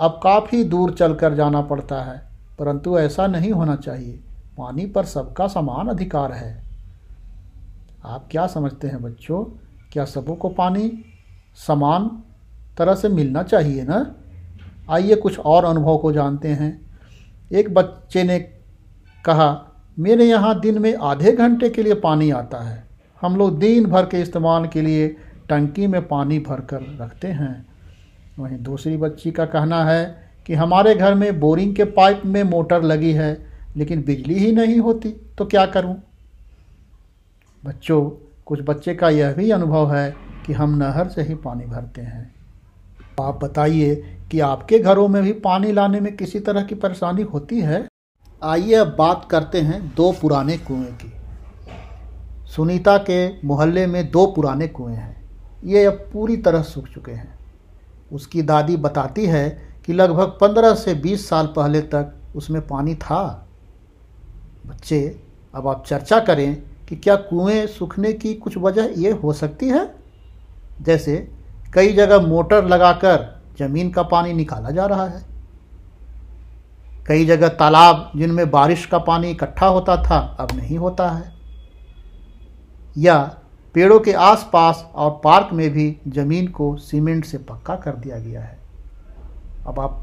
अब 0.00 0.20
काफ़ी 0.22 0.64
दूर 0.64 0.90
चलकर 0.90 1.34
जाना 1.34 1.60
पड़ता 1.60 2.02
है, 2.02 2.22
परंतु 2.58 2.98
ऐसा 2.98 3.26
नहीं 3.26 3.52
होना 3.52 3.76
चाहिए। 3.76 4.12
पानी 4.58 4.86
पर 4.86 5.04
सबका 5.04 5.48
समान 5.48 5.88
अधिकार 5.88 6.32
है। 6.32 6.62
आप 8.04 8.28
क्या 8.30 8.46
समझते 8.46 8.88
हैं 8.88 9.02
बच्चों? 9.02 9.44
क्या 9.92 10.04
सबों 10.04 10.36
को 10.36 10.48
पानी 10.48 11.04
समान 11.66 12.22
तरह 12.78 12.94
से 12.94 13.08
मिलना 13.08 13.42
चाहिए 13.42 13.82
ना? 13.82 14.14
आइए 14.90 15.14
कुछ 15.14 15.38
और 15.38 15.64
अनुभव 15.64 15.98
को 15.98 16.12
जानते 16.12 16.48
हैं। 16.48 16.85
एक 17.52 17.74
बच्चे 17.74 18.24
ने 18.24 18.38
कहा, 19.24 19.72
मेरे 19.98 20.24
यहाँ 20.24 20.60
दिन 20.60 20.78
में 20.78 20.96
आधे 20.96 21.32
घंटे 21.32 21.70
के 21.70 21.82
लिए 21.82 21.94
पानी 21.94 22.30
आता 22.30 22.58
है। 22.58 22.84
हम 23.20 23.36
लोग 23.36 23.58
दिन 23.58 23.86
भर 23.86 24.06
के 24.06 24.20
इस्तेमाल 24.20 24.66
के 24.66 24.82
लिए 24.82 25.08
टंकी 25.48 25.86
में 25.86 26.08
पानी 26.08 26.38
भर 26.38 26.60
कर 26.60 26.98
रखते 27.00 27.28
हैं। 27.28 27.66
वहीं 28.38 28.58
दूसरी 28.58 28.96
बच्ची 28.96 29.30
का 29.30 29.44
कहना 29.44 29.84
है 29.84 30.30
कि, 30.46 30.54
हमारे 30.54 30.94
घर 30.94 31.14
में 31.14 31.40
बोरिंग 31.40 31.76
के 31.76 31.84
पाइप 31.84 32.22
में 32.26 32.42
मोटर 32.42 32.82
लगी 32.82 33.12
है, 33.12 33.46
लेकिन 33.76 34.02
बिजली 34.02 34.34
ही 34.34 34.52
नहीं 34.52 34.78
होती 34.78 35.08
तो 35.38 35.44
क्या 35.46 35.66
करूँ? 35.66 36.02
बच्चों, 37.64 38.10
कुछ 38.46 38.60
बच्चे 38.62 38.94
का 38.94 39.10
यह 39.10 39.32
भी 39.32 39.50
अनुभव 39.50 39.94
है 39.94 40.14
कि 40.46 40.52
हम 40.52 40.78
नहर 40.78 41.08
से 41.08 41.22
ही 41.22 41.34
पानी 41.34 41.64
भरते 41.64 42.00
हैं। 42.00 42.35
आप 43.20 43.44
बताइए 43.44 44.18
कि 44.30 44.40
आपके 44.40 44.78
घरों 44.78 45.08
में 45.08 45.22
भी 45.22 45.32
पानी 45.32 45.72
लाने 45.72 46.00
में 46.00 46.16
किसी 46.16 46.40
तरह 46.40 46.62
की 46.62 46.74
परेशानी 46.74 47.22
होती 47.22 47.60
है? 47.60 47.88
आइए 48.42 48.74
अब 48.74 48.96
बात 48.98 49.28
करते 49.30 49.60
हैं 49.60 49.94
दो 49.94 50.12
पुराने 50.12 50.58
कुएँ 50.58 50.84
की। 50.84 51.12
सुनीता 52.46 52.98
के 52.98 53.46
मोहल्ले 53.46 53.86
में 53.86 54.10
दो 54.10 54.26
पुराने 54.26 54.68
कुएँ 54.68 54.94
हैं। 54.94 55.30
ये 55.64 55.84
अब 55.84 55.92
पूरी 55.92 56.36
तरह 56.36 56.62
सूख 56.62 56.84
चुके 56.84 57.12
हैं। 57.12 57.38
उसकी 58.12 58.42
दादी 58.42 58.76
बताती 58.76 59.26
है 59.26 59.68
कि 59.86 59.92
लगभग 59.92 60.26
पंद्रह 60.26 60.74
से 60.74 60.94
बीस 60.94 61.28
साल 61.28 61.46
पहले 61.46 61.80
तक 61.80 62.12
उसमें 62.36 62.66
पानी 62.66 62.94
था। 62.94 63.48
बच्चे, 64.66 65.22
अब 65.54 65.68
आप 65.68 65.86
चर्चा 65.86 66.20
करें 66.20 66.62
कि 66.88 66.96
क्या 66.96 67.16
कुएँ 67.16 67.66
सूखने 67.66 68.12
की 68.12 68.34
कुछ 68.34 68.58
वजह 68.58 68.94
ये 68.96 69.10
हो 69.10 69.32
सकती 69.32 69.68
है? 69.68 69.94
जैसे 70.82 71.35
कई 71.76 71.92
जगह 71.92 72.20
मोटर 72.20 72.64
लगाकर 72.64 73.42
ज़मीन 73.58 73.90
का 73.90 74.02
पानी 74.02 74.32
निकाला 74.32 74.70
जा 74.70 74.86
रहा 74.86 75.06
है। 75.06 75.24
कई 77.06 77.26
जगह 77.26 77.48
तालाब 77.48 78.12
जिनमें 78.16 78.50
बारिश 78.50 78.86
का 78.86 78.98
पानी 78.98 79.30
इकट्ठा 79.30 79.66
होता 79.66 79.96
था, 79.96 80.36
अब 80.40 80.48
नहीं 80.56 80.78
होता 80.78 81.10
है। 81.10 81.32
या 82.98 83.38
पेड़ों 83.74 84.00
के 84.00 84.12
आसपास 84.12 84.90
और 84.94 85.20
पार्क 85.24 85.48
में 85.52 85.70
भी 85.70 85.96
ज़मीन 86.08 86.48
को 86.48 86.76
सीमेंट 86.76 87.24
से 87.24 87.38
पक्का 87.38 87.74
कर 87.74 87.92
दिया 87.92 88.18
गया 88.18 88.40
है। 88.40 88.58
अब 89.66 89.80
आप 89.80 90.02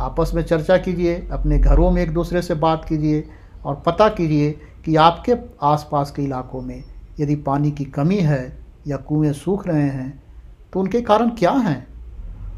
आपस 0.00 0.30
में 0.34 0.42
चर्चा 0.42 0.76
कीजिए, 0.76 1.28
अपने 1.32 1.58
घरों 1.58 1.90
में 1.90 2.02
एक 2.02 2.14
दूसरे 2.14 2.42
से 2.42 2.54
बात 2.54 2.84
कीजिए 2.88 3.28
और 3.64 3.74
पता 3.74 4.08
कीजिए 4.08 4.50
कि 4.84 4.96
आपके 4.96 5.34
आसपास 5.62 6.10
के 6.10 6.22
इलाकों 6.22 6.62
में 6.62 6.84
यदि 7.20 7.36
पानी 7.36 7.70
की 7.70 7.84
कमी 7.84 8.18
है 8.18 8.58
या 8.86 8.96
कुएँ 8.96 9.32
सूख 9.32 9.68
रहे 9.68 9.88
हैं 9.88 10.27
तो 10.72 10.80
उनके 10.80 11.00
कारण 11.00 11.30
क्या 11.30 11.50
हैं? 11.50 11.86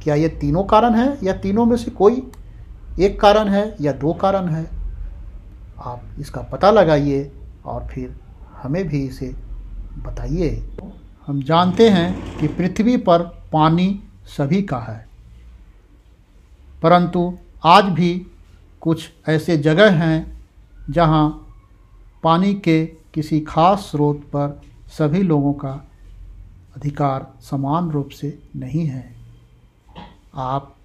क्या 0.03 0.15
ये 0.15 0.29
तीनों 0.29 0.65
कारण 0.65 0.95
हैं 0.95 1.19
या 1.23 1.33
तीनों 1.33 1.65
में 1.67 1.77
से 1.77 1.91
कोई 1.91 2.31
एक 3.01 3.21
कारण 3.21 3.49
है 3.49 3.77
या 3.81 3.93
दो 3.93 4.13
कारण 4.13 4.49
है? 4.49 4.71
आप 5.79 6.03
इसका 6.19 6.41
पता 6.43 6.71
लगाइए 6.71 7.33
और 7.65 7.87
फिर 7.87 8.17
हमें 8.63 8.89
भी 8.89 9.05
इसे 9.05 9.27
बताइए। 10.07 10.71
हम 11.27 11.43
जानते 11.43 11.89
हैं 11.89 12.39
कि 12.39 12.49
पृथ्वी 12.49 12.97
पर 12.97 13.23
पानी 13.53 14.03
सभी 14.27 14.63
का 14.63 14.79
है। 14.79 15.09
परंतु 16.83 17.39
आज 17.65 17.85
भी 17.85 18.27
कुछ 18.81 19.11
ऐसे 19.29 19.57
जगह 19.57 19.91
हैं 19.91 20.41
जहाँ 20.91 21.47
पानी 22.23 22.55
के 22.55 22.87
किसी 22.87 23.41
खास 23.41 23.79
स्रोत 23.79 24.17
पर 24.17 24.61
सभी 24.89 25.23
लोगों 25.23 25.53
का 25.53 25.90
अधिकार 26.77 27.35
समान 27.41 27.91
रूप 27.91 28.09
से 28.09 28.39
नहीं 28.57 28.87
है। 28.87 29.15
आप 30.35 30.77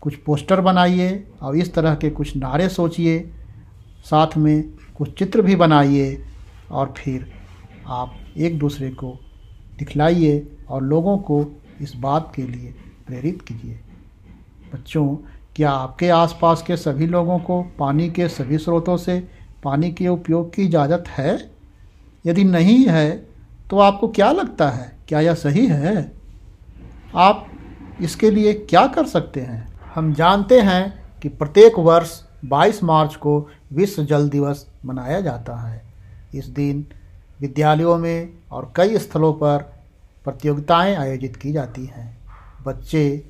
कुछ 0.00 0.16
पोस्टर 0.16 0.60
बनाइए 0.60 1.26
और 1.42 1.56
इस 1.56 1.74
तरह 1.74 1.94
के 1.94 2.10
कुछ 2.10 2.36
नारे 2.36 2.68
सोचिए, 2.68 3.30
साथ 4.04 4.36
में 4.36 4.62
कुछ 4.96 5.18
चित्र 5.18 5.42
भी 5.42 5.56
बनाइए 5.56 6.24
और 6.70 6.94
फिर 6.96 7.32
आप 7.86 8.14
एक 8.36 8.58
दूसरे 8.58 8.90
को 8.90 9.18
दिखलाइए 9.78 10.56
और 10.68 10.82
लोगों 10.82 11.18
को 11.18 11.46
इस 11.80 11.96
बात 11.96 12.32
के 12.34 12.42
लिए 12.42 12.74
प्रेरित 13.06 13.42
कीजिए। 13.42 13.80
बच्चों, 14.74 15.16
क्या 15.56 15.70
आपके 15.70 16.08
आसपास 16.08 16.62
के 16.62 16.76
सभी 16.76 17.06
लोगों 17.06 17.38
को 17.38 17.62
पानी 17.62 18.10
के 18.10 18.28
सभी 18.28 18.58
स्रोतों 18.58 18.96
से 18.96 19.28
पानी 19.62 19.92
के 19.92 20.08
उपयोग 20.08 20.54
की 20.54 20.62
इजाज़त 20.62 21.04
है? 21.08 21.50
यदि 22.26 22.44
नहीं 22.44 22.86
है 22.86 23.29
तो 23.70 23.78
आपको 23.78 24.08
क्या 24.08 24.32
लगता 24.32 24.70
है? 24.70 24.96
क्या 25.08 25.20
यह 25.20 25.34
सही 25.34 25.66
है? 25.66 26.12
आप 27.16 27.46
इसके 28.00 28.30
लिए 28.30 28.52
क्या 28.52 28.86
कर 28.86 29.06
सकते 29.06 29.40
हैं? 29.40 29.80
हम 29.94 30.14
जानते 30.14 30.60
हैं 30.60 31.02
कि 31.22 31.28
प्रत्येक 31.28 31.78
वर्ष 31.78 32.22
22 32.44 32.84
मार्च 32.84 33.14
को 33.14 33.48
विश्व 33.72 34.04
जल 34.04 34.28
दिवस 34.28 34.66
मनाया 34.84 35.20
जाता 35.20 35.56
है। 35.56 35.82
इस 36.34 36.46
दिन 36.46 36.86
विद्यालयों 37.40 37.98
में 37.98 38.32
और 38.52 38.72
कई 38.76 38.98
स्थलों 38.98 39.32
पर 39.32 39.58
प्रतियोगिताएँ 40.24 40.96
आयोजित 40.96 41.36
की 41.36 41.52
जाती 41.52 41.84
हैं। 41.84 42.18
बच्चे 42.66 43.24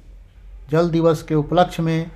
जल 0.71 0.91
दिवस 0.91 1.23
के 1.23 1.35
उपलक्ष्य 1.35 1.83
में 1.83 2.11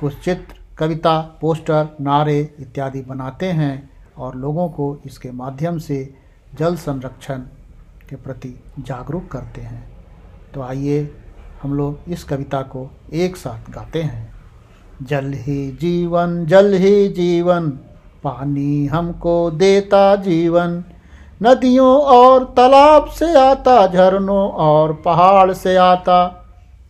कुछ 0.00 0.24
चित्र, 0.24 0.54
कविता, 0.78 1.38
पोस्टर, 1.40 1.96
नारे 2.00 2.54
इत्यादि 2.60 3.00
बनाते 3.00 3.46
हैं 3.46 3.90
और 4.18 4.36
लोगों 4.36 4.68
को 4.68 5.00
इसके 5.06 5.30
माध्यम 5.30 5.78
से 5.78 6.14
जल 6.54 6.76
संरक्षण 6.76 7.40
के 8.10 8.16
प्रति 8.16 8.60
जागरूक 8.78 9.28
करते 9.28 9.60
हैं। 9.60 9.92
तो 10.54 10.62
आइए 10.62 11.14
हम 11.62 11.74
लोग 11.74 11.98
इस 12.08 12.24
कविता 12.24 12.62
को 12.62 12.90
एक 13.12 13.36
साथ 13.36 13.70
गाते 13.70 14.02
हैं। 14.02 14.34
जल 15.02 15.32
ही 15.34 15.78
जीवन, 15.80 16.46
जल 16.46 16.74
ही 16.74 17.08
जीवन, 17.08 17.70
पानी 18.24 18.86
हमको 18.86 19.50
देता 19.50 20.16
जीवन। 20.16 20.84
नदियों 21.42 22.00
और 22.00 22.44
तालाब 22.44 23.06
से 23.06 23.38
आता, 23.38 23.86
झरनों 23.86 24.48
और 24.48 24.92
पहाड़ 24.92 25.52
से 25.52 25.76
आता। 25.76 26.40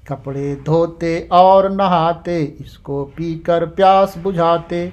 कपड़े 0.09 0.63
धोते 0.67 1.29
और 1.33 1.73
नहाते, 1.73 2.57
इसको 2.61 3.05
पीकर 3.05 3.67
प्यास 3.67 4.19
बुझाते। 4.19 4.93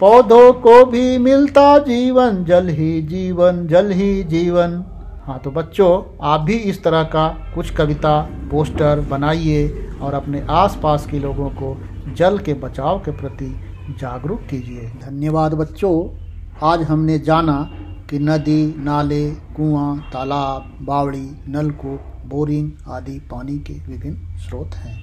पौधों 0.00 0.52
को 0.52 0.86
भी 0.86 1.18
मिलता 1.18 1.78
जीवन, 1.78 2.44
जल 2.44 2.68
ही 2.68 3.02
जीवन, 3.02 3.66
जल 3.66 3.90
ही 3.90 4.24
जीवन। 4.24 4.84
हाँ 5.26 5.38
तो 5.38 5.50
बच्चों, 5.50 6.18
आप 6.22 6.40
भी 6.40 6.52
इस 6.52 6.82
तरह 6.82 7.02
का 7.02 7.52
कुछ 7.54 7.70
कविता, 7.70 8.20
पोस्टर 8.22 9.00
बनाइए 9.00 9.90
और 10.00 10.14
अपने 10.14 10.46
आसपास 10.50 11.06
के 11.06 11.18
लोगों 11.18 11.50
को 11.50 11.80
जल 12.14 12.38
के 12.38 12.54
बचाव 12.54 12.98
के 12.98 13.10
प्रति 13.10 13.60
जागरूक 13.98 14.40
कीजिए। 14.40 14.80
धन्यवाद 14.80 15.54
बच्चों। 15.54 16.16
आज 16.62 16.82
हमने 16.82 17.18
जाना 17.18 17.70
कि 18.10 18.18
नदी, 18.18 18.74
नाले, 18.78 19.30
कुआँ, 19.30 20.10
तालाब, 20.12 20.78
बावड़ी, 20.82 21.30
नलकूप, 21.48 22.00
बोरिंग 22.26 22.72
आदि 22.88 23.18
पानी 23.18 23.58
के 23.58 23.72
विभिन्न 23.72 24.38
स्रोत 24.38 24.74
हैं। 24.74 25.02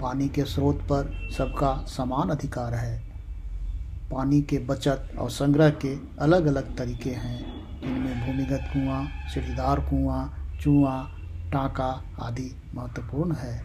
पानी 0.00 0.28
के 0.28 0.42
स्रोत 0.42 0.76
पर 0.76 1.30
सबका 1.38 1.84
समान 1.86 2.28
अधिकार 2.28 2.74
है। 2.74 3.02
पानी 4.12 4.42
के 4.42 4.58
बचत 4.58 5.08
और 5.18 5.30
संग्रह 5.30 5.70
के 5.70 5.94
अलग 6.18 6.46
अलग 6.46 6.76
तरीके 6.76 7.10
हैं। 7.10 7.57
जिनमें 7.88 8.26
भूमिगत 8.26 8.64
कुआँ, 8.72 9.04
सीढ़ीदार 9.34 9.80
कुआँ 9.80 10.58
चूआ 10.62 11.02
टाँका 11.52 12.04
आदि 12.20 12.50
महत्वपूर्ण 12.74 13.34
है। 13.34 13.62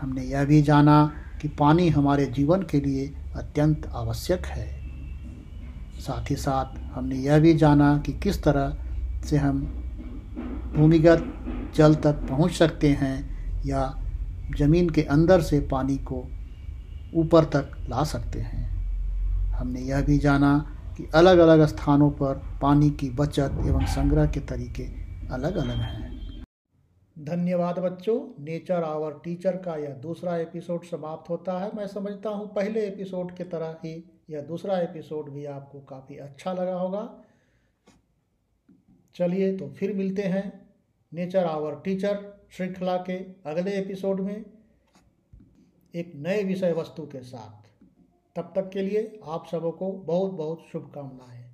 हमने 0.00 0.22
यह 0.22 0.44
भी 0.44 0.62
जाना 0.62 1.12
कि 1.42 1.48
पानी 1.48 1.88
हमारे 1.88 2.26
जीवन 2.26 2.62
के 2.62 2.80
लिए 2.80 3.06
अत्यंत 3.36 3.86
आवश्यक 3.94 4.46
है। 4.46 4.66
साथ 6.00 6.30
ही 6.30 6.36
साथ 6.36 6.78
हमने 6.94 7.16
यह 7.16 7.38
भी 7.38 7.54
जाना 7.54 7.98
कि 7.98 8.12
किस 8.12 8.42
तरह 8.42 8.76
से 9.26 9.36
हम 9.36 9.60
भूमिगत 10.76 11.32
जल 11.76 11.94
तक 11.94 12.26
पहुँच 12.30 12.52
सकते 12.52 12.88
हैं 12.90 13.16
या 13.66 14.02
ज़मीन 14.58 14.90
के 14.90 15.02
अंदर 15.02 15.40
से 15.40 15.60
पानी 15.60 15.96
को 15.96 16.26
ऊपर 17.14 17.44
तक 17.44 17.76
ला 17.90 18.04
सकते 18.04 18.40
हैं। 18.40 18.64
हमने 19.50 19.80
यह 19.80 20.00
भी 20.00 20.18
जाना 20.18 20.75
कि 20.96 21.06
अलग 21.14 21.38
अलग 21.38 21.66
स्थानों 21.66 22.10
पर 22.10 22.58
पानी 22.62 22.90
की 22.90 23.10
बचत 23.10 23.50
एवं 23.66 23.86
संग्रह 23.86 24.26
के 24.26 24.40
तरीके 24.40 24.84
अलग 25.34 25.56
अलग 25.56 25.76
हैं। 25.76 26.16
धन्यवाद 27.18 27.78
बच्चों। 27.78 28.44
नेचर 28.44 28.82
आवर 28.82 29.20
टीचर 29.24 29.56
का 29.56 29.76
यह 29.76 29.88
दूसरा 29.88 30.36
एपिसोड 30.36 30.84
समाप्त 30.84 31.30
होता 31.30 31.58
है। 31.58 31.70
मैं 31.76 31.86
समझता 31.86 32.30
हूँ 32.30 32.54
पहले 32.54 32.86
एपिसोड 32.86 33.36
की 33.36 33.44
तरह 33.44 33.76
ही 33.84 34.10
यह 34.30 34.40
दूसरा 34.40 34.78
एपिसोड 34.78 35.30
भी 35.30 35.44
आपको 35.44 35.80
काफ़ी 35.80 36.16
अच्छा 36.16 36.52
लगा 36.52 36.74
होगा। 36.74 37.24
चलिए 39.14 39.56
तो 39.56 39.68
फिर 39.68 39.92
मिलते 39.92 40.22
हैं 40.22 40.70
नेचर 41.12 41.44
आवर 41.44 41.74
टीचर 41.74 42.46
श्रृंखला 42.50 42.96
के 42.96 43.18
अगले 43.50 43.72
एपिसोड 43.72 44.20
में 44.20 44.44
एक 45.94 46.12
नए 46.16 46.44
विषय 46.44 46.72
वस्तु 46.72 47.02
के 47.02 47.20
साथ। 47.20 47.65
तब 48.36 48.52
तक 48.56 48.70
के 48.72 48.82
लिए 48.82 49.18
आप 49.24 49.46
सबों 49.46 49.72
को 49.72 49.92
बहुत 49.92 50.32
बहुत 50.32 50.66
शुभकामनाएँ। 50.72 51.45